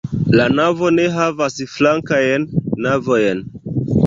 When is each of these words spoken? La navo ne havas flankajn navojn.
La 0.39 0.45
navo 0.59 0.89
ne 0.95 1.05
havas 1.17 1.57
flankajn 1.75 2.49
navojn. 2.89 3.47